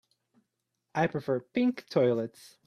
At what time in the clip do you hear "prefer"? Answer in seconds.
1.05-1.41